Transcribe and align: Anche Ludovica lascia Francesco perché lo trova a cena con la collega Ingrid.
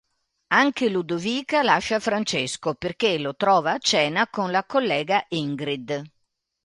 Anche 0.47 0.89
Ludovica 0.89 1.61
lascia 1.61 1.99
Francesco 1.99 2.73
perché 2.73 3.19
lo 3.19 3.35
trova 3.35 3.73
a 3.73 3.77
cena 3.77 4.27
con 4.27 4.49
la 4.49 4.63
collega 4.63 5.23
Ingrid. 5.27 6.01